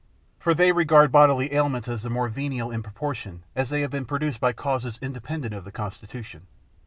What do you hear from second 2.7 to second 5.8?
in proportion as they have been produced by causes independent of the